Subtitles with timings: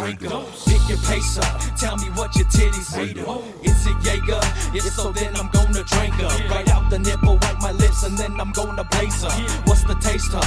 [0.00, 0.46] drink up.
[0.66, 3.64] Pick your pace up, tell me what your titties of.
[3.64, 4.40] Is it Jaeger?
[4.74, 6.50] If so, then I'm gonna drink up.
[6.50, 9.32] Right out the nipple, wipe my lips, and then I'm gonna blaze up.
[9.66, 10.44] What's the taste of?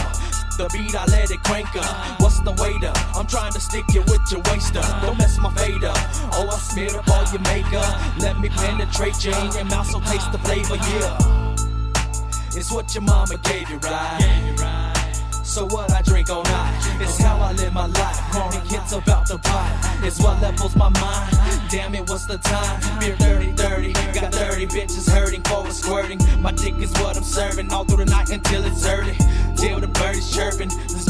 [0.57, 2.21] The beat, I let it crank up.
[2.21, 2.97] What's the weight up?
[3.15, 5.01] I'm trying to stick you with your waist up.
[5.01, 5.97] Don't mess my fade up.
[6.33, 8.19] Oh, I smeared up all your makeup.
[8.19, 11.55] Let me penetrate you in your mouth, so taste the flavor, yeah.
[12.55, 14.53] It's what your mama gave you, right?
[15.43, 16.72] So what I drink all night
[18.93, 19.99] about the pot.
[20.03, 21.35] It's what levels my mind.
[21.69, 22.99] Damn it, what's the time?
[22.99, 23.93] Beer 30, 30.
[23.93, 26.19] Got 30 bitches hurting for a squirting.
[26.39, 29.17] My dick is what I'm serving all through the night until it's early.
[29.55, 30.69] Till the birdies chirping.
[30.69, 31.02] The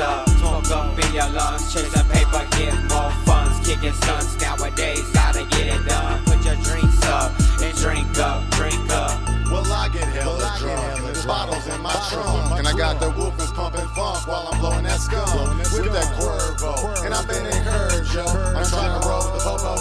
[0.00, 0.28] up.
[0.28, 1.72] Smoke up in your lungs.
[1.72, 3.60] Chase the paper, get more funds.
[3.66, 5.04] Kicking stunts nowadays.
[5.12, 6.24] Gotta get it done.
[6.24, 8.50] Put your drinks up and drink up.
[8.50, 9.20] Drink up.
[9.50, 12.58] Well, I get hella drunk, and there's bottles in my trunk.
[12.58, 15.26] And I got the woofers pumping funk while I'm blowing that skunk
[15.74, 17.04] with that Cuervo.
[17.04, 18.26] And I've been encouraged, yo.
[18.26, 19.79] I'm trying to roll the popo,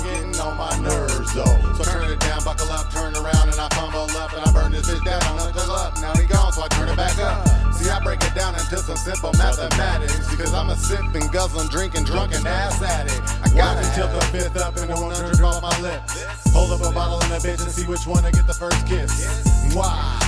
[9.00, 13.22] simple mathematics because I'm a sipping, guzzling, drinking, drunken ass addict.
[13.42, 16.52] I got to tilt the fifth up and the one drip off my lips.
[16.52, 18.86] Hold up a bottle in a bitch and see which one to get the first
[18.86, 19.10] kiss.
[19.74, 20.20] Why?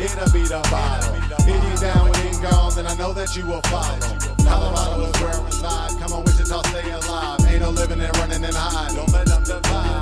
[0.00, 1.12] It'll be the bottle.
[1.44, 4.00] Hit you down when he's gone, then I know that you will follow.
[4.42, 6.00] Colorado is where I reside.
[6.00, 7.40] Come on, Wichita, stay alive.
[7.46, 8.96] Ain't no living and running and hide.
[8.96, 10.01] Don't let them divide.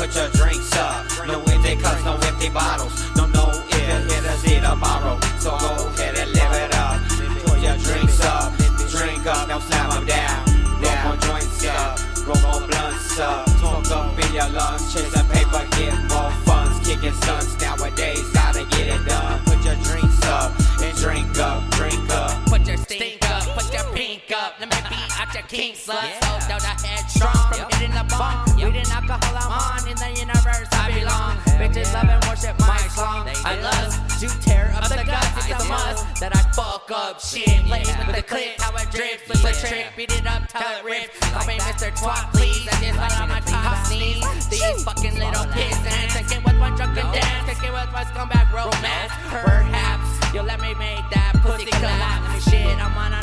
[0.00, 1.04] Put your drinks up.
[1.26, 2.94] No empty cups, no empty bottles.
[3.16, 5.20] No, no, if hit us tomorrow.
[5.38, 6.96] So go ahead and live it up.
[7.44, 8.56] Put your drinks up.
[8.88, 10.40] Drink up, now slam them down.
[10.80, 11.98] Roll more joints up.
[12.26, 13.48] Roll more blunts up.
[13.60, 14.92] Smoke up in your lungs.
[14.92, 16.80] Chase the paper, get more funds.
[16.86, 18.24] Kicking stunts nowadays.
[18.32, 19.44] Gotta get it done.
[19.44, 20.50] Put your drinks up
[20.80, 21.70] and drink up.
[21.72, 22.46] Drink up.
[22.46, 23.29] Put your stink up,
[24.10, 24.58] pink up.
[24.58, 26.02] Let me be out your kink slut.
[26.18, 28.42] So oh, down the headstrong from hitting the bomb.
[28.56, 29.86] Weed and alcohol, I'm on.
[29.86, 31.34] In the universe, I belong.
[31.60, 33.30] Bitches love and worship my song.
[33.46, 35.46] I love to tear up the guts.
[35.46, 37.66] It's a must that I fuck up shit.
[37.70, 39.30] Late with the clip, how it drifts.
[39.30, 41.14] Flip a trick, beat it up till it rips.
[41.30, 41.94] Call me Mr.
[41.94, 42.66] Twat, please.
[42.66, 44.26] I just let out my top sneeze.
[44.50, 46.18] These fucking little pissants.
[46.18, 47.46] It with one drunken dance.
[47.46, 49.12] Kick it with my scumbag romance.
[49.30, 52.50] Perhaps you'll let me make that pussy collapse.
[52.50, 53.19] Shit, I'm on an